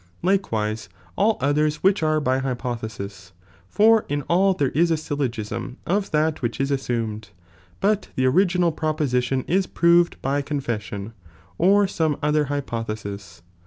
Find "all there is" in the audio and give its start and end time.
4.23-4.89